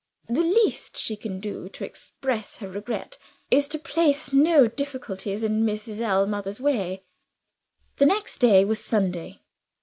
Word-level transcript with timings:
The 0.27 0.41
least 0.41 0.97
she 0.97 1.15
can 1.15 1.39
do, 1.39 1.69
to 1.69 1.85
express 1.85 2.57
her 2.57 2.67
regret, 2.67 3.19
is 3.51 3.67
to 3.67 3.77
place 3.77 4.33
no 4.33 4.65
difficulties 4.67 5.43
in 5.43 5.61
Mrs. 5.63 6.01
Ellmother's 6.01 6.59
way." 6.59 7.03
The 7.97 8.07
next 8.07 8.39
day 8.39 8.65
was 8.65 8.79
Sunday. 8.83 9.41